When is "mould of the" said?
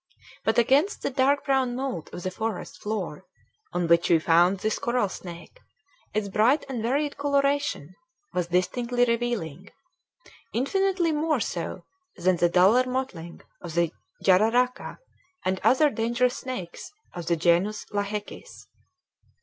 1.75-2.31